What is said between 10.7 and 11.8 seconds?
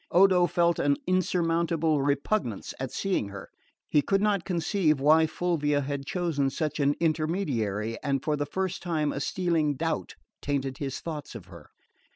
his thoughts of her.